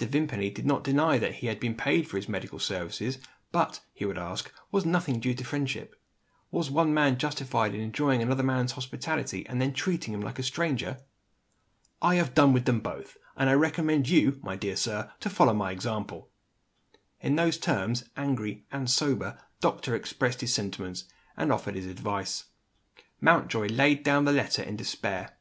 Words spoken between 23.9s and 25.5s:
down the letter in despair.